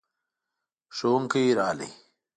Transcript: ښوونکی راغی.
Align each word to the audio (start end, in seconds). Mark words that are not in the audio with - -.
ښوونکی 0.95 1.45
راغی. 1.57 1.91